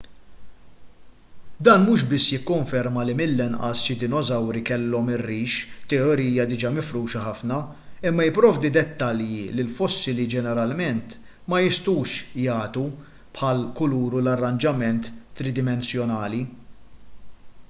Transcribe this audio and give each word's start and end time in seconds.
dan 1.65 1.79
mhux 1.87 2.01
biss 2.11 2.25
jikkonferma 2.31 3.01
li 3.07 3.13
mill-inqas 3.19 3.77
xi 3.87 3.93
dinosawri 4.03 4.61
kellhom 4.69 5.07
ir-rix 5.15 5.51
teorija 5.91 6.45
diġà 6.51 6.71
mifruxa 6.77 7.21
ħafna 7.25 7.59
imma 8.11 8.25
jipprovdi 8.27 8.71
dettalji 8.77 9.43
li 9.57 9.63
l-fossili 9.65 10.25
ġeneralment 10.35 11.15
ma 11.51 11.59
jistgħux 11.65 12.17
jagħtu 12.47 12.87
bħall-kulur 13.41 14.17
u 14.19 14.23
l-arranġament 14.23 15.11
tridimensjonali 15.41 16.41